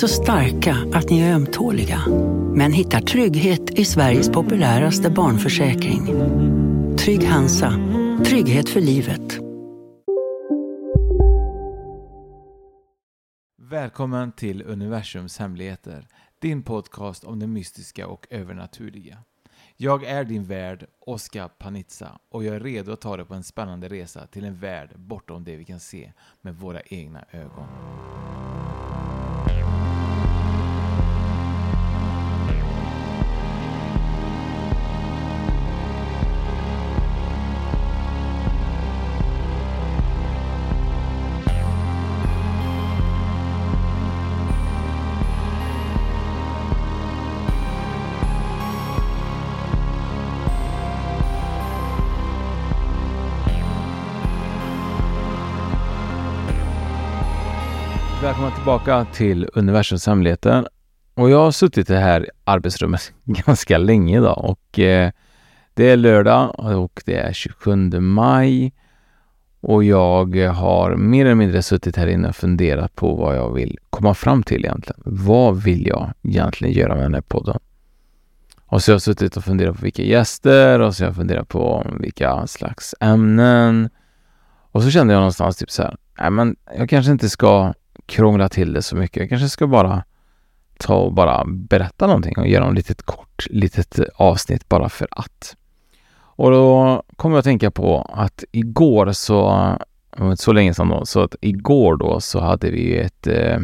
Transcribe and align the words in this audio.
Så 0.00 0.08
starka 0.08 0.76
att 0.92 1.10
ni 1.10 1.20
är 1.20 1.34
ömtåliga. 1.34 2.00
Men 2.54 2.72
hittar 2.72 3.00
trygghet 3.00 3.70
i 3.70 3.84
Sveriges 3.84 4.30
populäraste 4.30 5.10
barnförsäkring. 5.10 6.06
Trygg 6.98 7.24
Hansa. 7.24 7.70
Trygghet 8.26 8.68
för 8.68 8.80
livet. 8.80 9.38
Välkommen 13.58 14.32
till 14.32 14.62
Universums 14.62 15.38
hemligheter, 15.38 16.06
din 16.38 16.62
podcast 16.62 17.24
om 17.24 17.38
det 17.38 17.46
mystiska 17.46 18.06
och 18.06 18.26
övernaturliga. 18.30 19.18
Jag 19.76 20.04
är 20.04 20.24
din 20.24 20.44
värd, 20.44 20.86
Oskar 21.00 21.48
Panizza, 21.48 22.18
och 22.28 22.44
jag 22.44 22.56
är 22.56 22.60
redo 22.60 22.92
att 22.92 23.00
ta 23.00 23.16
dig 23.16 23.26
på 23.26 23.34
en 23.34 23.44
spännande 23.44 23.88
resa 23.88 24.26
till 24.26 24.44
en 24.44 24.58
värld 24.58 24.90
bortom 24.96 25.44
det 25.44 25.56
vi 25.56 25.64
kan 25.64 25.80
se 25.80 26.12
med 26.40 26.56
våra 26.56 26.80
egna 26.80 27.24
ögon. 27.30 27.66
Välkomna 58.26 58.50
tillbaka 58.50 59.06
till 59.12 59.48
Universums 59.54 60.06
hemligheter. 60.06 60.68
Och 61.14 61.30
jag 61.30 61.38
har 61.38 61.50
suttit 61.50 61.90
i 61.90 61.92
det 61.92 61.98
här 61.98 62.30
arbetsrummet 62.44 63.12
ganska 63.24 63.78
länge 63.78 64.18
idag 64.18 64.44
och 64.44 64.78
eh, 64.78 65.10
det 65.74 65.90
är 65.90 65.96
lördag 65.96 66.76
och 66.76 67.02
det 67.04 67.14
är 67.14 67.32
27 67.32 67.76
maj 68.00 68.72
och 69.60 69.84
jag 69.84 70.48
har 70.48 70.96
mer 70.96 71.24
eller 71.24 71.34
mindre 71.34 71.62
suttit 71.62 71.96
här 71.96 72.06
inne 72.06 72.28
och 72.28 72.36
funderat 72.36 72.94
på 72.94 73.14
vad 73.14 73.36
jag 73.36 73.52
vill 73.52 73.78
komma 73.90 74.14
fram 74.14 74.42
till 74.42 74.64
egentligen. 74.64 75.02
Vad 75.04 75.62
vill 75.62 75.86
jag 75.86 76.12
egentligen 76.22 76.74
göra 76.74 76.94
med 76.94 77.04
den 77.04 77.14
här 77.14 77.20
podden? 77.20 77.58
Och 78.66 78.82
så 78.82 78.92
har 78.92 78.94
jag 78.94 79.02
suttit 79.02 79.36
och 79.36 79.44
funderat 79.44 79.76
på 79.76 79.82
vilka 79.82 80.02
gäster 80.02 80.80
och 80.80 80.94
så 80.94 81.04
har 81.04 81.08
jag 81.08 81.16
funderat 81.16 81.48
på 81.48 81.86
vilka 82.00 82.46
slags 82.46 82.94
ämnen. 83.00 83.90
Och 84.72 84.82
så 84.82 84.90
kände 84.90 85.12
jag 85.12 85.20
någonstans 85.20 85.56
typ 85.56 85.70
så 85.70 85.82
här, 85.82 85.96
nej 86.20 86.30
men 86.30 86.56
jag 86.76 86.90
kanske 86.90 87.12
inte 87.12 87.28
ska 87.28 87.72
krångla 88.06 88.48
till 88.48 88.72
det 88.72 88.82
så 88.82 88.96
mycket. 88.96 89.16
Jag 89.16 89.28
kanske 89.28 89.48
ska 89.48 89.66
bara 89.66 90.04
ta 90.78 90.94
och 90.94 91.12
bara 91.12 91.44
berätta 91.46 92.06
någonting 92.06 92.38
och 92.38 92.48
göra 92.48 92.66
något 92.66 92.74
litet 92.74 93.02
kort 93.02 93.46
litet 93.50 93.98
avsnitt 94.14 94.68
bara 94.68 94.88
för 94.88 95.08
att. 95.10 95.56
Och 96.18 96.50
då 96.50 97.02
kom 97.16 97.32
jag 97.32 97.38
att 97.38 97.44
tänka 97.44 97.70
på 97.70 98.10
att 98.14 98.44
igår 98.52 99.12
så, 99.12 99.70
så 100.36 100.52
länge 100.52 100.74
sedan 100.74 100.88
då, 100.88 101.06
så 101.06 101.20
att 101.20 101.34
igår 101.40 101.96
då 101.96 102.20
så 102.20 102.40
hade 102.40 102.70
vi 102.70 102.98
ett, 102.98 103.26
eh, 103.26 103.58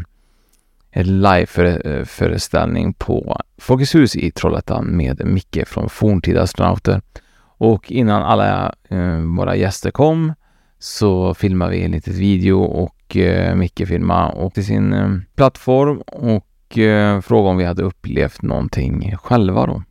ett 0.90 1.06
live-föreställning 1.06 2.86
eh, 2.86 2.92
på 2.98 3.40
Folkets 3.58 3.94
hus 3.94 4.16
i 4.16 4.30
Trollhättan 4.30 4.84
med 4.84 5.26
Micke 5.26 5.68
från 5.68 5.88
Forntida 5.88 6.42
astronauter. 6.42 7.00
Och 7.44 7.92
innan 7.92 8.22
alla 8.22 8.74
eh, 8.88 9.18
våra 9.36 9.56
gäster 9.56 9.90
kom 9.90 10.32
så 10.78 11.34
filmade 11.34 11.70
vi 11.70 11.84
en 11.84 11.90
litet 11.90 12.14
video 12.14 12.62
och 12.62 12.96
eh, 13.16 13.54
Micke 13.54 13.88
filma 13.88 14.28
och 14.28 14.54
till 14.54 14.66
sin 14.66 14.92
eh, 14.92 15.08
plattform 15.34 16.00
och 16.06 16.78
eh, 16.78 17.20
om 17.28 17.56
vi 17.56 17.64
hade 17.64 17.82
upplevt 17.82 18.42
någonting 18.42 19.16
själva 19.16 19.66
då. 19.66 19.82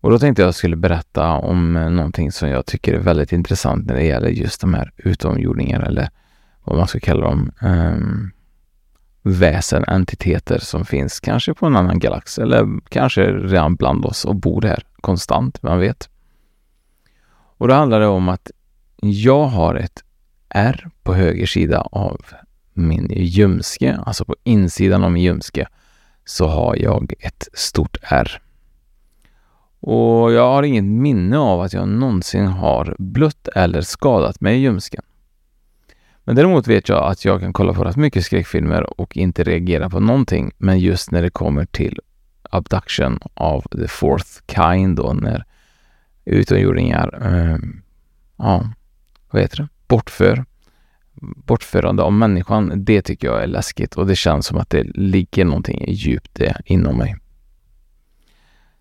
Och 0.00 0.10
då 0.10 0.18
tänkte 0.18 0.42
jag 0.42 0.46
att 0.46 0.48
jag 0.48 0.54
skulle 0.54 0.76
berätta 0.76 1.32
om 1.32 1.76
eh, 1.76 1.90
någonting 1.90 2.32
som 2.32 2.48
jag 2.48 2.66
tycker 2.66 2.94
är 2.94 2.98
väldigt 2.98 3.32
intressant 3.32 3.86
när 3.86 3.94
det 3.94 4.04
gäller 4.04 4.28
just 4.28 4.60
de 4.60 4.74
här 4.74 4.92
utomjordingar 4.96 5.80
eller 5.80 6.08
vad 6.64 6.78
man 6.78 6.88
ska 6.88 7.00
kalla 7.00 7.20
dem. 7.20 7.52
Ehm, 7.60 8.30
väsen, 9.22 9.84
entiteter 9.86 10.58
som 10.58 10.84
finns 10.84 11.20
kanske 11.20 11.54
på 11.54 11.66
en 11.66 11.76
annan 11.76 11.98
galax 11.98 12.38
eller 12.38 12.88
kanske 12.88 13.32
redan 13.32 13.74
bland 13.74 14.04
oss 14.04 14.24
och 14.24 14.36
bor 14.36 14.62
här 14.62 14.82
konstant, 15.00 15.62
man 15.62 15.78
vet. 15.78 16.08
Och 17.58 17.68
då 17.68 17.74
handlar 17.74 18.00
det 18.00 18.06
om 18.06 18.28
att 18.28 18.50
jag 19.00 19.44
har 19.44 19.74
ett 19.74 20.04
R 20.56 20.88
på 21.02 21.14
höger 21.14 21.46
sida 21.46 21.80
av 21.80 22.20
min 22.72 23.10
ljumske, 23.14 23.98
alltså 24.06 24.24
på 24.24 24.36
insidan 24.44 25.04
av 25.04 25.12
min 25.12 25.22
ljumske, 25.22 25.68
så 26.24 26.46
har 26.46 26.76
jag 26.76 27.12
ett 27.20 27.48
stort 27.52 27.96
R. 28.02 28.42
Och 29.80 30.32
jag 30.32 30.50
har 30.50 30.62
inget 30.62 30.84
minne 30.84 31.38
av 31.38 31.60
att 31.60 31.72
jag 31.72 31.88
någonsin 31.88 32.46
har 32.46 32.96
blött 32.98 33.48
eller 33.48 33.80
skadat 33.80 34.40
mig 34.40 34.56
i 34.56 34.60
ljumsken. 34.60 35.02
Men 36.24 36.36
däremot 36.36 36.66
vet 36.66 36.88
jag 36.88 37.10
att 37.10 37.24
jag 37.24 37.40
kan 37.40 37.52
kolla 37.52 37.72
på 37.72 37.84
rätt 37.84 37.96
mycket 37.96 38.24
skräckfilmer 38.24 39.00
och 39.00 39.16
inte 39.16 39.44
reagera 39.44 39.90
på 39.90 40.00
någonting. 40.00 40.52
Men 40.58 40.78
just 40.78 41.10
när 41.10 41.22
det 41.22 41.30
kommer 41.30 41.64
till 41.64 42.00
abduction 42.50 43.18
av 43.34 43.60
the 43.60 43.88
fourth 43.88 44.42
kind 44.46 44.96
då, 44.96 45.12
när 45.12 45.44
utomjordingar, 46.24 47.18
eh, 47.22 47.58
ja, 48.36 48.70
vad 49.30 49.42
heter 49.42 49.56
det, 49.56 49.68
bortför, 49.88 50.44
bortförande 51.20 52.02
av 52.02 52.12
människan, 52.12 52.72
det 52.84 53.02
tycker 53.02 53.28
jag 53.28 53.42
är 53.42 53.46
läskigt 53.46 53.94
och 53.94 54.06
det 54.06 54.16
känns 54.16 54.46
som 54.46 54.58
att 54.58 54.70
det 54.70 54.82
ligger 54.82 55.44
någonting 55.44 55.84
djupt 55.88 56.34
det 56.34 56.56
inom 56.64 56.98
mig. 56.98 57.16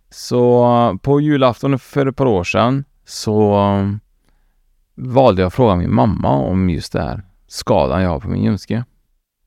Så 0.10 1.00
på 1.04 1.22
julafton 1.22 1.80
för 1.80 2.06
ett 2.06 2.16
par 2.16 2.26
år 2.26 2.44
sedan 2.44 2.84
så 3.06 3.60
valde 4.96 5.42
jag 5.42 5.48
att 5.48 5.54
fråga 5.54 5.76
min 5.76 5.94
mamma 5.94 6.30
om 6.30 6.70
just 6.70 6.94
det 6.94 7.02
här 7.02 7.24
skadan 7.48 8.02
jag 8.02 8.10
har 8.10 8.20
på 8.20 8.30
min 8.30 8.44
ljumske. 8.44 8.84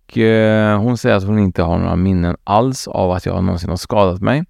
Och 0.09 0.19
eh, 0.19 0.81
hon 0.81 0.99
säger 0.99 1.17
att 1.17 1.25
hon 1.25 1.39
inte 1.39 1.63
har 1.63 1.79
några 1.79 1.97
minnen 1.97 2.37
alls 2.45 2.89
av 2.89 3.11
att 3.11 3.27
jag 3.27 3.45
någonsin 3.45 3.71
har 3.71 3.77
skadat 3.77 4.21
mig. 4.21 4.45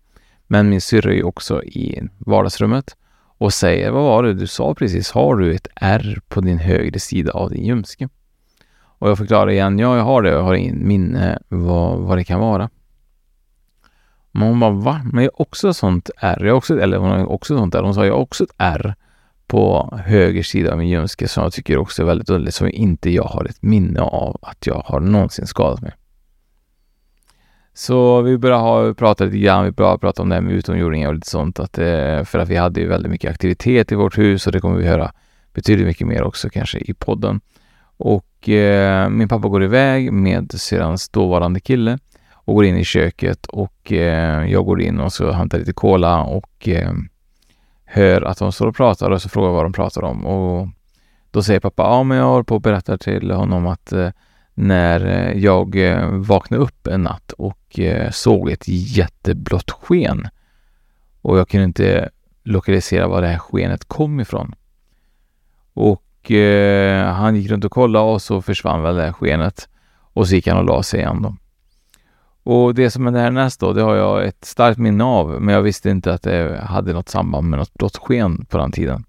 Men 0.46 0.68
min 0.68 0.80
syrra 0.80 1.12
är 1.14 1.26
också 1.26 1.62
i 1.64 2.08
vardagsrummet 2.18 2.96
och 3.38 3.52
säger 3.52 3.90
vad 3.90 4.02
var 4.02 4.22
det 4.22 4.34
du 4.34 4.46
sa 4.46 4.74
precis? 4.74 5.10
Har 5.10 5.36
du 5.36 5.54
ett 5.54 5.68
R 5.74 6.20
på 6.28 6.40
din 6.40 6.58
högra 6.58 6.98
sida 6.98 7.32
av 7.32 7.50
din 7.50 7.64
ljumske? 7.64 8.08
Och 8.98 9.10
jag 9.10 9.18
förklarar 9.18 9.50
igen, 9.50 9.78
ja 9.78 9.96
jag 9.96 10.04
har 10.04 10.22
det, 10.22 10.30
jag 10.30 10.42
har 10.42 10.54
ingen 10.54 10.88
minne 10.88 11.38
vad, 11.48 11.98
vad 11.98 12.18
det 12.18 12.24
kan 12.24 12.40
vara. 12.40 12.70
Men 14.32 14.48
hon 14.48 14.60
bara, 14.60 14.70
va? 14.70 15.00
Men 15.12 15.24
jag 15.24 15.30
har 15.34 15.42
också 15.42 15.68
ett 15.68 15.76
sånt 15.76 16.10
R, 16.20 16.44
jag 16.44 16.56
också, 16.56 16.80
eller 16.80 16.96
hon 16.98 17.10
har 17.10 17.26
också 17.26 17.54
ett 17.54 17.58
sånt 17.58 17.72
där. 17.72 17.82
Hon 17.82 17.94
sa, 17.94 18.06
jag 18.06 18.14
har 18.14 18.20
också 18.20 18.44
ett 18.44 18.54
R 18.58 18.94
på 19.46 19.94
höger 20.04 20.42
sida 20.42 20.72
av 20.72 20.78
min 20.78 20.88
ljumske 20.88 21.28
som 21.28 21.42
jag 21.42 21.52
tycker 21.52 21.78
också 21.78 22.02
är 22.02 22.06
väldigt 22.06 22.30
underligt, 22.30 22.54
som 22.54 22.68
inte 22.68 23.10
jag 23.10 23.24
har 23.24 23.44
ett 23.44 23.62
minne 23.62 24.00
av 24.00 24.38
att 24.42 24.66
jag 24.66 24.82
har 24.86 25.00
någonsin 25.00 25.46
skadat 25.46 25.80
mig. 25.80 25.92
Så 27.78 28.22
vi 28.22 28.38
började 28.38 28.62
ha, 28.62 28.94
prata 28.94 29.24
lite 29.24 29.38
grann, 29.38 29.64
vi 29.64 29.70
började 29.70 29.98
prata 29.98 30.22
om 30.22 30.28
det 30.28 30.34
här 30.34 30.42
med 30.42 30.54
utomjordingar 30.54 31.08
och 31.08 31.14
lite 31.14 31.30
sånt. 31.30 31.60
Att, 31.60 31.78
eh, 31.78 32.24
för 32.24 32.38
att 32.38 32.48
vi 32.48 32.56
hade 32.56 32.80
ju 32.80 32.88
väldigt 32.88 33.10
mycket 33.12 33.30
aktivitet 33.30 33.92
i 33.92 33.94
vårt 33.94 34.18
hus 34.18 34.46
och 34.46 34.52
det 34.52 34.60
kommer 34.60 34.76
vi 34.76 34.86
höra 34.86 35.12
betydligt 35.54 35.86
mycket 35.86 36.06
mer 36.06 36.22
också 36.22 36.50
kanske 36.50 36.78
i 36.78 36.94
podden. 36.94 37.40
Och 37.96 38.48
eh, 38.48 39.08
min 39.08 39.28
pappa 39.28 39.48
går 39.48 39.64
iväg 39.64 40.12
med 40.12 40.52
syrrans 40.60 41.08
dåvarande 41.08 41.60
kille 41.60 41.98
och 42.32 42.54
går 42.54 42.64
in 42.64 42.76
i 42.76 42.84
köket 42.84 43.46
och 43.46 43.92
eh, 43.92 44.50
jag 44.50 44.64
går 44.64 44.80
in 44.80 45.00
och 45.00 45.12
så 45.12 45.32
hämtar 45.32 45.58
lite 45.58 45.72
cola 45.72 46.22
och 46.22 46.68
eh, 46.68 46.92
hör 47.84 48.22
att 48.22 48.38
de 48.38 48.52
står 48.52 48.66
och 48.66 48.76
pratar 48.76 49.10
och 49.10 49.22
så 49.22 49.28
frågar 49.28 49.48
jag 49.48 49.54
vad 49.54 49.64
de 49.64 49.72
pratar 49.72 50.02
om 50.02 50.26
och 50.26 50.68
då 51.30 51.42
säger 51.42 51.60
pappa, 51.60 51.82
ja 51.82 52.02
men 52.02 52.18
jag 52.18 52.24
håller 52.24 52.44
på 52.44 52.54
och 52.54 52.62
berättar 52.62 52.96
till 52.96 53.30
honom 53.30 53.66
att 53.66 53.92
eh, 53.92 54.10
när 54.58 55.06
eh, 55.06 55.38
jag 55.38 55.76
eh, 55.76 56.08
vaknade 56.08 56.62
upp 56.62 56.86
en 56.86 57.02
natt 57.02 57.32
och 57.32 57.78
eh, 57.78 58.10
såg 58.10 58.50
ett 58.50 58.64
jätteblått 58.66 59.70
sken. 59.70 60.28
Och 61.22 61.38
jag 61.38 61.48
kunde 61.48 61.64
inte 61.64 62.08
lokalisera 62.42 63.08
var 63.08 63.22
det 63.22 63.28
här 63.28 63.38
skenet 63.38 63.84
kom 63.84 64.20
ifrån. 64.20 64.54
Och 65.72 66.30
eh, 66.30 67.12
han 67.12 67.36
gick 67.36 67.50
runt 67.50 67.64
och 67.64 67.72
kollade 67.72 68.04
och 68.04 68.22
så 68.22 68.42
försvann 68.42 68.82
väl 68.82 68.96
det 68.96 69.02
här 69.02 69.12
skenet. 69.12 69.68
Och 70.12 70.28
så 70.28 70.34
gick 70.34 70.46
han 70.46 70.58
och 70.58 70.64
la 70.64 70.82
sig 70.82 71.00
igen 71.00 71.22
då. 71.22 71.36
Och 72.52 72.74
det 72.74 72.90
som 72.90 73.06
är 73.06 73.12
härnäst 73.12 73.60
då, 73.60 73.72
det 73.72 73.82
har 73.82 73.94
jag 73.94 74.26
ett 74.26 74.44
starkt 74.44 74.78
minne 74.78 75.04
av, 75.04 75.42
men 75.42 75.54
jag 75.54 75.62
visste 75.62 75.90
inte 75.90 76.14
att 76.14 76.22
det 76.22 76.60
hade 76.64 76.92
något 76.92 77.08
samband 77.08 77.48
med 77.48 77.58
något 77.58 77.74
blått 77.74 77.96
sken 77.96 78.44
på 78.44 78.58
den 78.58 78.72
tiden. 78.72 79.04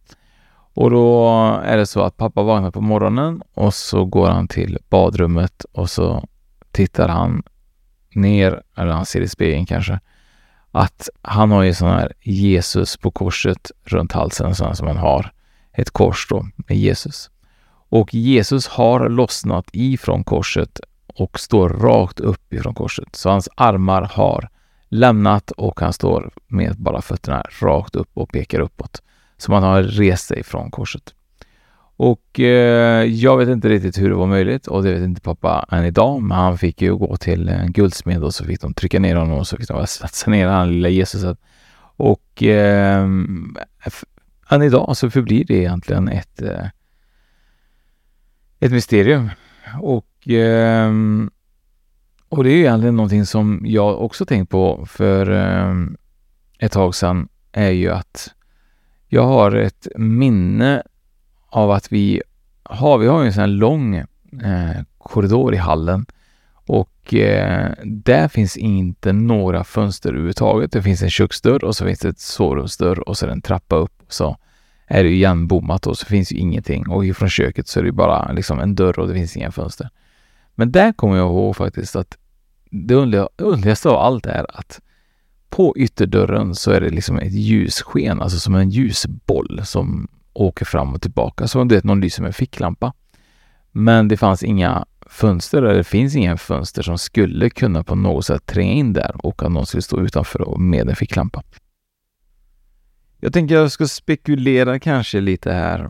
Och 0.73 0.91
då 0.91 1.27
är 1.65 1.77
det 1.77 1.85
så 1.85 2.01
att 2.01 2.17
pappa 2.17 2.43
vaknar 2.43 2.71
på 2.71 2.81
morgonen 2.81 3.41
och 3.53 3.73
så 3.73 4.05
går 4.05 4.29
han 4.29 4.47
till 4.47 4.77
badrummet 4.89 5.65
och 5.71 5.89
så 5.89 6.27
tittar 6.71 7.07
han 7.07 7.43
ner, 8.15 8.61
eller 8.77 8.91
han 8.91 9.05
ser 9.05 9.21
i 9.21 9.27
spegeln 9.27 9.65
kanske, 9.65 9.99
att 10.71 11.09
han 11.21 11.51
har 11.51 11.63
ju 11.63 11.73
sån 11.73 11.89
här 11.89 12.13
Jesus 12.21 12.97
på 12.97 13.11
korset 13.11 13.71
runt 13.83 14.11
halsen, 14.11 14.55
sån 14.55 14.75
som 14.75 14.85
man 14.85 14.97
har. 14.97 15.31
Ett 15.73 15.91
kors 15.91 16.27
då 16.29 16.45
med 16.55 16.77
Jesus. 16.77 17.29
Och 17.89 18.13
Jesus 18.13 18.67
har 18.67 19.09
lossnat 19.09 19.69
ifrån 19.71 20.23
korset 20.23 20.79
och 21.07 21.39
står 21.39 21.69
rakt 21.69 22.19
upp 22.19 22.53
ifrån 22.53 22.73
korset. 22.73 23.15
Så 23.15 23.29
hans 23.29 23.49
armar 23.55 24.01
har 24.01 24.49
lämnat 24.89 25.51
och 25.51 25.79
han 25.81 25.93
står 25.93 26.31
med 26.47 26.75
bara 26.77 27.01
fötterna 27.01 27.43
rakt 27.61 27.95
upp 27.95 28.09
och 28.13 28.29
pekar 28.29 28.59
uppåt 28.59 29.01
som 29.41 29.53
han 29.53 29.63
har 29.63 29.83
rest 29.83 30.27
sig 30.27 30.43
från 30.43 30.71
korset. 30.71 31.13
Och 32.01 32.39
eh, 32.39 33.03
jag 33.03 33.37
vet 33.37 33.49
inte 33.49 33.69
riktigt 33.69 33.97
hur 33.97 34.09
det 34.09 34.15
var 34.15 34.27
möjligt 34.27 34.67
och 34.67 34.83
det 34.83 34.93
vet 34.93 35.03
inte 35.03 35.21
pappa 35.21 35.65
än 35.71 35.85
idag. 35.85 36.21
Men 36.21 36.37
han 36.37 36.57
fick 36.57 36.81
ju 36.81 36.95
gå 36.95 37.17
till 37.17 37.49
en 37.49 37.71
guldsmed 37.71 38.23
och 38.23 38.33
så 38.33 38.45
fick 38.45 38.61
de 38.61 38.73
trycka 38.73 38.99
ner 38.99 39.15
honom 39.15 39.37
och 39.39 39.47
så 39.47 39.57
fick 39.57 39.67
de 39.67 39.87
svetsa 39.87 40.31
ner 40.31 40.47
han 40.47 40.71
lilla 40.71 40.89
Jesus. 40.89 41.37
Och 41.97 42.43
eh, 42.43 43.07
än 44.49 44.61
idag 44.63 44.97
så 44.97 45.09
förblir 45.09 45.45
det 45.45 45.53
egentligen 45.53 46.07
ett, 46.07 46.41
eh, 46.41 46.65
ett 48.59 48.71
mysterium. 48.71 49.29
Och, 49.81 50.29
eh, 50.29 50.91
och 52.29 52.43
det 52.43 52.49
är 52.49 52.57
egentligen 52.57 52.95
någonting 52.95 53.25
som 53.25 53.61
jag 53.65 54.01
också 54.01 54.25
tänkt 54.25 54.49
på 54.49 54.85
för 54.85 55.31
eh, 55.31 55.75
ett 56.59 56.71
tag 56.71 56.95
sedan 56.95 57.27
är 57.51 57.71
ju 57.71 57.89
att 57.89 58.33
jag 59.09 59.23
har 59.23 59.51
ett 59.51 59.87
minne 59.95 60.83
av 61.49 61.71
att 61.71 61.91
vi 61.91 62.21
har, 62.63 62.97
vi 62.97 63.07
har 63.07 63.23
en 63.23 63.33
sån 63.33 63.41
här 63.41 63.47
lång 63.47 63.95
eh, 63.95 64.81
korridor 64.97 65.53
i 65.53 65.57
hallen 65.57 66.05
och 66.53 67.13
eh, 67.13 67.71
där 67.83 68.27
finns 68.27 68.57
inte 68.57 69.13
några 69.13 69.63
fönster 69.63 70.09
överhuvudtaget. 70.09 70.71
Det 70.71 70.81
finns 70.81 71.01
en 71.01 71.09
köksdörr 71.09 71.63
och 71.63 71.75
så 71.75 71.85
finns 71.85 71.99
det 71.99 72.09
ett 72.09 72.19
sovrumsdörr 72.19 73.09
och 73.09 73.17
så 73.17 73.25
är 73.25 73.27
det 73.27 73.33
en 73.33 73.41
trappa 73.41 73.75
upp. 73.75 74.03
Så 74.07 74.37
är 74.87 75.03
det 75.03 75.09
igenbommat 75.09 75.87
och 75.87 75.97
så 75.97 76.05
finns 76.05 76.31
ju 76.31 76.37
ingenting 76.37 76.89
och 76.89 77.05
ifrån 77.05 77.29
köket 77.29 77.67
så 77.67 77.79
är 77.79 77.83
det 77.83 77.91
bara 77.91 78.31
liksom 78.31 78.59
en 78.59 78.75
dörr 78.75 78.99
och 78.99 79.07
det 79.07 79.13
finns 79.13 79.37
inga 79.37 79.51
fönster. 79.51 79.89
Men 80.55 80.71
där 80.71 80.93
kommer 80.93 81.17
jag 81.17 81.27
ihåg 81.27 81.55
faktiskt 81.55 81.95
att 81.95 82.17
det 82.71 82.95
underligaste 83.37 83.89
av 83.89 83.95
allt 83.95 84.25
är 84.25 84.45
att 84.59 84.81
på 85.49 85.73
ytterdörren 85.77 86.55
så 86.55 86.71
är 86.71 86.81
det 86.81 86.89
liksom 86.89 87.19
ett 87.19 87.33
ljussken, 87.33 88.21
alltså 88.21 88.39
som 88.39 88.55
en 88.55 88.69
ljusboll 88.69 89.61
som 89.63 90.07
åker 90.33 90.65
fram 90.65 90.93
och 90.93 91.01
tillbaka. 91.01 91.47
Som 91.47 91.67
du 91.67 91.75
vet, 91.75 91.83
någon 91.83 92.01
lyser 92.01 92.21
med 92.21 92.27
en 92.27 92.33
ficklampa. 92.33 92.93
Men 93.71 94.07
det 94.07 94.17
fanns 94.17 94.43
inga 94.43 94.85
fönster, 95.09 95.57
eller 95.57 95.77
det 95.77 95.83
finns 95.83 96.15
inga 96.15 96.37
fönster 96.37 96.81
som 96.81 96.97
skulle 96.97 97.49
kunna 97.49 97.83
på 97.83 97.95
något 97.95 98.25
sätt 98.25 98.45
tränga 98.45 98.73
in 98.73 98.93
där 98.93 99.25
och 99.25 99.43
att 99.43 99.51
någon 99.51 99.65
skulle 99.65 99.81
stå 99.81 99.99
utanför 99.99 100.57
med 100.57 100.89
en 100.89 100.95
ficklampa. 100.95 101.43
Jag 103.19 103.33
tänker 103.33 103.55
jag 103.55 103.71
ska 103.71 103.87
spekulera 103.87 104.79
kanske 104.79 105.19
lite 105.19 105.51
här 105.51 105.89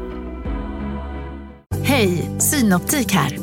Hej, 2.01 2.39
Synoptik 2.39 3.11
här. 3.11 3.37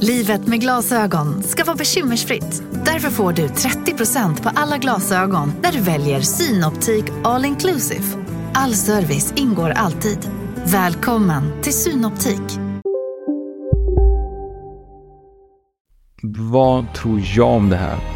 Livet 0.00 0.46
med 0.46 0.60
glasögon 0.60 1.42
ska 1.42 1.64
vara 1.64 1.76
bekymmersfritt. 1.76 2.62
Därför 2.84 3.10
får 3.10 3.32
du 3.32 3.46
30% 3.46 4.42
på 4.42 4.50
alla 4.54 4.78
glasögon 4.78 5.52
när 5.62 5.72
du 5.72 5.80
väljer 5.80 6.20
Synoptik 6.20 7.04
All 7.24 7.44
Inclusive. 7.44 8.04
All 8.54 8.74
service 8.74 9.32
ingår 9.36 9.70
alltid. 9.70 10.30
Välkommen 10.64 11.62
till 11.62 11.72
Synoptik. 11.72 12.58
Vad 16.22 16.94
tror 16.94 17.20
jag 17.36 17.48
om 17.48 17.68
det 17.68 17.76
här? 17.76 18.11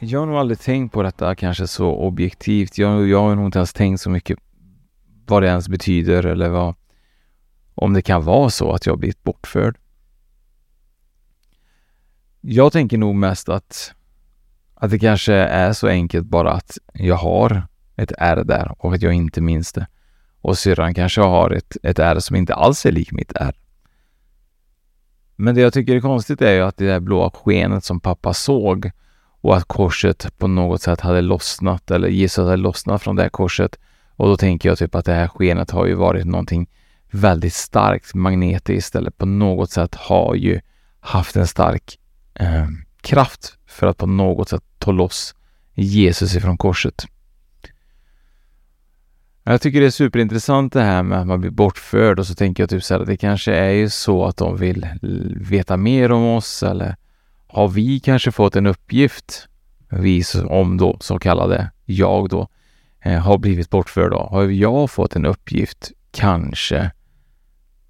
Jag 0.00 0.20
har 0.20 0.26
nog 0.26 0.36
aldrig 0.36 0.60
tänkt 0.60 0.92
på 0.92 1.02
detta 1.02 1.34
kanske 1.34 1.66
så 1.66 1.90
objektivt. 1.90 2.78
Jag, 2.78 3.08
jag 3.08 3.22
har 3.22 3.34
nog 3.34 3.46
inte 3.46 3.58
ens 3.58 3.72
tänkt 3.72 4.00
så 4.00 4.10
mycket 4.10 4.38
vad 5.26 5.42
det 5.42 5.48
ens 5.48 5.68
betyder 5.68 6.26
eller 6.26 6.48
vad, 6.48 6.74
om 7.74 7.92
det 7.92 8.02
kan 8.02 8.24
vara 8.24 8.50
så 8.50 8.72
att 8.72 8.86
jag 8.86 8.98
blivit 8.98 9.22
bortförd. 9.22 9.78
Jag 12.40 12.72
tänker 12.72 12.98
nog 12.98 13.14
mest 13.14 13.48
att, 13.48 13.94
att 14.74 14.90
det 14.90 14.98
kanske 14.98 15.34
är 15.34 15.72
så 15.72 15.88
enkelt 15.88 16.26
bara 16.26 16.52
att 16.52 16.78
jag 16.92 17.16
har 17.16 17.66
ett 17.96 18.12
R 18.18 18.44
där 18.44 18.74
och 18.78 18.94
att 18.94 19.02
jag 19.02 19.12
inte 19.12 19.40
minns 19.40 19.72
det. 19.72 19.86
Och 20.40 20.58
syrran 20.58 20.94
kanske 20.94 21.20
har 21.20 21.50
ett, 21.50 21.76
ett 21.82 21.98
R 21.98 22.18
som 22.18 22.36
inte 22.36 22.54
alls 22.54 22.86
är 22.86 22.92
lik 22.92 23.12
mitt 23.12 23.32
R. 23.34 23.56
Men 25.36 25.54
det 25.54 25.60
jag 25.60 25.72
tycker 25.72 25.96
är 25.96 26.00
konstigt 26.00 26.42
är 26.42 26.52
ju 26.52 26.60
att 26.60 26.76
det 26.76 26.86
där 26.86 27.00
blåa 27.00 27.30
skenet 27.30 27.84
som 27.84 28.00
pappa 28.00 28.34
såg 28.34 28.90
och 29.40 29.56
att 29.56 29.64
korset 29.64 30.38
på 30.38 30.46
något 30.46 30.82
sätt 30.82 31.00
hade 31.00 31.20
lossnat 31.20 31.90
eller 31.90 32.08
Jesus 32.08 32.44
hade 32.44 32.56
lossnat 32.56 33.02
från 33.02 33.16
det 33.16 33.22
här 33.22 33.28
korset. 33.28 33.78
Och 34.16 34.28
då 34.28 34.36
tänker 34.36 34.68
jag 34.68 34.78
typ 34.78 34.94
att 34.94 35.04
det 35.04 35.14
här 35.14 35.28
skenet 35.28 35.70
har 35.70 35.86
ju 35.86 35.94
varit 35.94 36.26
någonting 36.26 36.68
väldigt 37.10 37.54
starkt 37.54 38.14
magnetiskt 38.14 38.94
eller 38.94 39.10
på 39.10 39.26
något 39.26 39.70
sätt 39.70 39.94
har 39.94 40.34
ju 40.34 40.60
haft 41.00 41.36
en 41.36 41.46
stark 41.46 41.98
eh, 42.34 42.66
kraft 43.00 43.58
för 43.66 43.86
att 43.86 43.96
på 43.96 44.06
något 44.06 44.48
sätt 44.48 44.62
ta 44.78 44.90
loss 44.92 45.34
Jesus 45.74 46.36
ifrån 46.36 46.58
korset. 46.58 47.06
Jag 49.44 49.60
tycker 49.60 49.80
det 49.80 49.86
är 49.86 49.90
superintressant 49.90 50.72
det 50.72 50.82
här 50.82 51.02
med 51.02 51.20
att 51.20 51.26
man 51.26 51.40
blir 51.40 51.50
bortförd 51.50 52.18
och 52.18 52.26
så 52.26 52.34
tänker 52.34 52.62
jag 52.62 52.70
typ 52.70 52.84
så 52.84 52.94
här 52.94 53.00
att 53.00 53.06
det 53.06 53.16
kanske 53.16 53.54
är 53.54 53.70
ju 53.70 53.88
så 53.88 54.24
att 54.24 54.36
de 54.36 54.56
vill 54.56 54.86
veta 55.40 55.76
mer 55.76 56.12
om 56.12 56.24
oss 56.24 56.62
eller 56.62 56.96
har 57.48 57.68
vi 57.68 58.00
kanske 58.00 58.32
fått 58.32 58.56
en 58.56 58.66
uppgift, 58.66 59.48
vi 59.88 60.22
om 60.48 60.76
då 60.76 60.96
så 61.00 61.18
kallade 61.18 61.70
jag 61.84 62.28
då, 62.28 62.48
eh, 63.00 63.20
har 63.20 63.38
blivit 63.38 63.70
bortförd 63.70 64.10
då. 64.10 64.18
Har 64.18 64.44
jag 64.44 64.90
fått 64.90 65.16
en 65.16 65.26
uppgift, 65.26 65.92
kanske, 66.10 66.90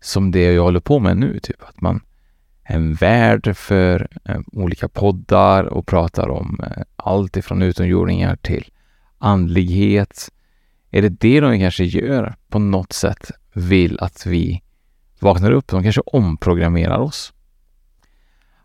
som 0.01 0.31
det 0.31 0.53
jag 0.53 0.63
håller 0.63 0.81
på 0.81 0.99
med 0.99 1.17
nu, 1.17 1.39
typ 1.43 1.63
att 1.63 1.81
man 1.81 2.01
är 2.65 2.77
en 2.77 2.95
värd 2.95 3.57
för 3.57 4.09
eh, 4.25 4.41
olika 4.53 4.89
poddar 4.89 5.65
och 5.65 5.87
pratar 5.87 6.29
om 6.29 6.61
eh, 6.63 6.83
allt 6.97 7.37
ifrån 7.37 7.63
utomjordingar 7.63 8.37
till 8.37 8.71
andlighet. 9.19 10.29
Är 10.91 11.03
det 11.03 11.09
det 11.09 11.41
de 11.41 11.59
kanske 11.59 11.85
gör 11.85 12.35
på 12.49 12.59
något 12.59 12.93
sätt, 12.93 13.31
vill 13.53 14.01
att 14.01 14.27
vi 14.27 14.63
vaknar 15.19 15.51
upp. 15.51 15.69
De 15.69 15.83
kanske 15.83 16.01
omprogrammerar 16.01 16.99
oss. 16.99 17.33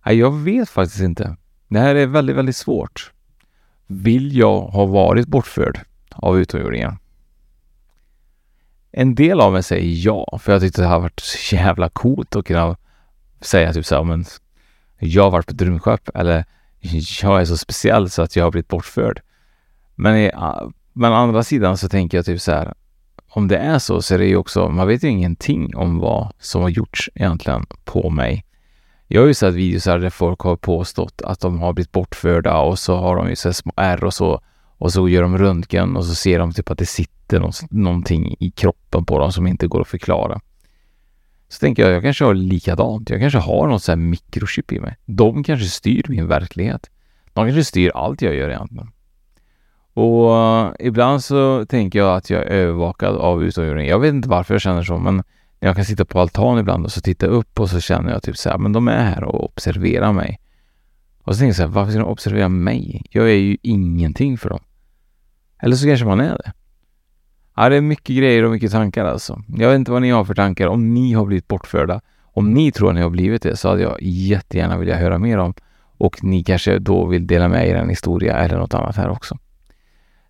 Nej, 0.06 0.16
jag 0.16 0.32
vet 0.32 0.70
faktiskt 0.70 1.02
inte. 1.02 1.38
Det 1.68 1.80
här 1.80 1.96
är 1.96 2.08
väldigt, 2.08 2.36
väldigt 2.36 2.56
svårt. 2.56 3.12
Vill 3.88 4.38
jag 4.38 4.62
ha 4.62 4.86
varit 4.86 5.28
bortförd 5.28 5.80
av 6.12 6.40
utomjordingar? 6.40 6.98
En 8.92 9.16
del 9.16 9.42
av 9.42 9.54
mig 9.54 9.64
säger 9.64 10.06
ja, 10.06 10.40
för 10.42 10.52
jag 10.52 10.62
tyckte 10.62 10.82
det 10.82 10.88
hade 10.88 11.02
varit 11.02 11.20
så 11.20 11.56
jävla 11.56 11.90
coolt 11.90 12.36
att 12.36 12.46
kunna 12.46 12.78
säga 13.42 13.74
typ 13.74 13.86
så 13.86 13.96
här, 13.96 14.04
men 14.04 14.26
jag 15.00 15.24
har 15.24 15.32
varit 15.32 15.48
på 15.48 15.54
ett 15.54 15.62
rymdskepp 15.62 16.10
eller 16.16 16.46
jag 17.22 17.42
är 17.42 17.46
så 17.46 17.58
speciell 17.58 18.10
så 18.10 18.22
att 18.22 18.36
jag 18.36 18.44
har 18.44 18.52
blivit 18.52 18.68
bortförd. 18.68 19.22
Men, 19.96 20.32
men 20.94 21.12
å 21.12 21.16
andra 21.16 21.44
sidan 21.44 21.78
så 21.78 21.90
tänker 21.90 22.18
jag 22.18 22.26
typ 22.26 22.42
så 22.42 22.52
här, 22.52 22.74
om 23.30 23.48
det 23.48 23.58
är 23.58 23.80
så 23.80 24.02
så 24.02 24.14
är 24.14 24.18
det 24.18 24.26
ju 24.26 24.36
också, 24.36 24.70
man 24.70 24.88
vet 24.88 25.04
ju 25.04 25.08
ingenting 25.08 25.76
om 25.76 26.00
vad 26.00 26.34
som 26.40 26.62
har 26.62 26.70
gjorts 26.70 27.10
egentligen 27.16 27.66
på 27.84 28.10
mig. 28.10 28.46
Jag 29.14 29.22
har 29.22 29.28
ju 29.28 29.34
sett 29.34 29.54
videos 29.54 29.84
där 29.84 30.10
folk 30.10 30.40
har 30.40 30.56
påstått 30.56 31.22
att 31.22 31.40
de 31.40 31.60
har 31.60 31.74
blivit 31.74 31.92
bortförda 31.92 32.58
och 32.58 32.80
så 32.80 32.96
har 32.96 33.16
de 33.16 33.30
ju 33.30 33.36
så 33.36 33.54
små 33.54 33.72
ärr 33.76 34.04
och 34.04 34.14
så 34.14 34.42
och 34.78 34.94
så 34.94 35.10
gör 35.10 35.22
de 35.22 35.38
röntgen 35.38 35.98
och 35.98 36.06
så 36.06 36.16
ser 36.16 36.40
de 36.40 36.54
typ 36.54 36.72
att 36.72 36.78
det 36.78 36.86
sitter 36.86 37.52
någonting 37.70 38.36
i 38.40 38.52
kroppen 38.52 39.06
på 39.06 39.20
dem 39.20 39.32
som 39.32 39.48
inte 39.48 39.68
går 39.68 39.82
att 39.82 39.88
förklara. 39.88 40.40
Så 41.48 41.60
tänker 41.60 41.84
jag, 41.84 41.92
jag 41.92 42.04
kanske 42.04 42.26
har 42.26 42.34
likadant. 42.34 43.10
Jag 43.10 43.20
kanske 43.20 43.40
har 43.40 43.68
något 43.68 43.84
sånt 43.84 44.00
här 44.00 44.06
mikrochip 44.06 44.72
i 44.72 44.80
mig. 44.80 44.98
De 45.06 45.44
kanske 45.44 45.66
styr 45.66 46.06
min 46.08 46.28
verklighet. 46.28 46.90
De 47.34 47.46
kanske 47.46 47.64
styr 47.64 47.92
allt 47.96 48.22
jag 48.22 48.36
gör 48.36 48.50
egentligen. 48.50 48.92
Och 49.94 50.38
eh, 50.38 50.72
ibland 50.80 51.24
så 51.24 51.66
tänker 51.66 52.00
jag 52.00 52.18
att 52.18 52.30
jag 52.30 52.42
är 52.42 52.48
övervakad 52.48 53.16
av 53.16 53.44
utomjordingar. 53.44 53.90
Jag 53.90 54.00
vet 54.00 54.14
inte 54.14 54.30
varför 54.30 54.54
jag 54.54 54.62
känner 54.62 54.84
så, 54.84 54.98
men 54.98 55.24
jag 55.64 55.76
kan 55.76 55.86
sitta 55.86 56.06
på 56.06 56.20
altan 56.20 56.60
ibland 56.60 56.86
och 56.86 56.92
så 56.92 57.02
titta 57.02 57.26
upp 57.26 57.60
och 57.60 57.70
så 57.70 57.80
känner 57.80 58.12
jag 58.12 58.24
typ 58.24 58.38
så 58.38 58.50
här, 58.50 58.58
men 58.58 58.74
de 58.74 58.88
är 58.88 59.04
här 59.04 59.24
och 59.24 59.44
observerar 59.44 60.14
mig. 60.14 60.40
Och 61.24 61.36
så 61.36 61.40
tänker 61.40 61.50
jag 61.50 61.56
så 61.56 61.62
här, 61.62 61.70
varför 61.70 61.92
ska 61.92 62.00
de 62.00 62.08
observera 62.08 62.50
mig? 62.50 63.02
Jag 63.10 63.30
är 63.30 63.36
ju 63.36 63.58
ingenting 63.62 64.38
för 64.38 64.50
dem. 64.50 64.60
Eller 65.62 65.76
så 65.76 65.88
kanske 65.88 66.06
man 66.06 66.20
är 66.20 66.38
det. 66.38 66.54
Ja, 67.56 67.70
det 67.70 67.76
är 67.76 67.82
mycket 67.82 68.18
grejer 68.18 68.44
och 68.44 68.52
mycket 68.52 68.72
tankar 68.72 69.06
alltså. 69.06 69.42
Jag 69.58 69.70
vet 69.70 69.76
inte 69.76 69.92
vad 69.92 70.02
ni 70.02 70.10
har 70.10 70.26
för 70.26 70.34
tankar. 70.34 70.68
Om 70.68 70.94
ni 70.94 71.14
har 71.14 71.26
blivit 71.26 71.48
bortförda, 71.48 72.02
om 72.24 72.52
ni 72.52 72.72
tror 72.72 72.90
att 72.90 72.96
ni 72.96 73.02
har 73.02 73.10
blivit 73.10 73.42
det, 73.42 73.58
så 73.58 73.70
hade 73.70 73.82
jag 73.82 73.98
jättegärna 74.02 74.78
vilja 74.78 74.96
höra 74.96 75.18
mer 75.18 75.38
om. 75.38 75.54
Och 75.98 76.24
ni 76.24 76.44
kanske 76.44 76.80
då 76.80 77.06
vill 77.06 77.28
dela 77.28 77.48
med 77.48 77.68
er 77.68 77.76
en 77.76 77.90
historia 77.90 78.38
eller 78.38 78.58
något 78.58 78.74
annat 78.74 78.96
här 78.96 79.10
också. 79.10 79.38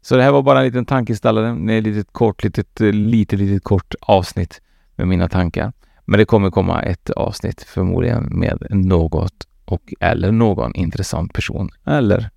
Så 0.01 0.15
det 0.15 0.23
här 0.23 0.31
var 0.31 0.41
bara 0.41 0.59
en 0.59 0.65
liten 0.65 0.85
tankeställare. 0.85 1.77
Ett 1.77 1.83
litet 1.83 2.07
kort, 2.11 2.43
litet, 2.43 2.81
eh, 2.81 2.91
litet, 2.91 3.39
litet 3.39 3.63
kort 3.63 3.95
avsnitt 4.01 4.61
med 4.95 5.07
mina 5.07 5.29
tankar. 5.29 5.73
Men 6.05 6.17
det 6.17 6.25
kommer 6.25 6.49
komma 6.49 6.81
ett 6.81 7.09
avsnitt 7.09 7.63
förmodligen 7.63 8.23
med 8.23 8.67
något 8.69 9.47
och 9.65 9.93
eller 9.99 10.31
någon 10.31 10.75
intressant 10.75 11.33
person 11.33 11.69
eller 11.85 12.29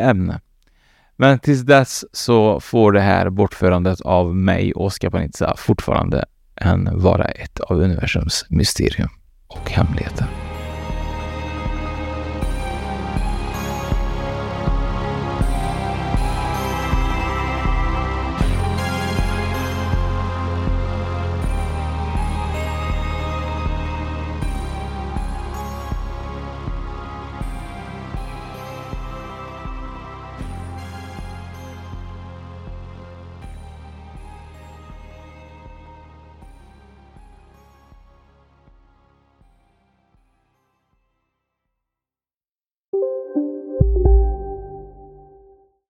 ämne. 0.00 0.40
Men 1.16 1.38
tills 1.38 1.62
dess 1.62 2.04
så 2.12 2.60
får 2.60 2.92
det 2.92 3.00
här 3.00 3.30
bortförandet 3.30 4.00
av 4.00 4.36
mig, 4.36 4.72
Oskar 4.72 5.10
Panizza, 5.10 5.54
fortfarande 5.56 6.24
än 6.56 6.88
vara 6.94 7.24
ett 7.24 7.60
av 7.60 7.76
universums 7.80 8.46
mysterium 8.48 9.08
och 9.46 9.70
hemligheter. 9.70 10.26